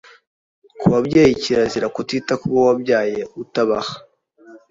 [0.79, 3.93] Ku babyeyi, kirazira: Kutita ku bo wabyaye utabaha